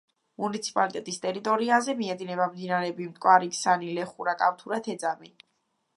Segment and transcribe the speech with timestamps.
[0.43, 5.35] მუნიციპალიტეტის ტერიტორიაზე მიედინება მდინარეები მტკვარი, ქსანი, ლეხურა, კავთურა, თეძამი.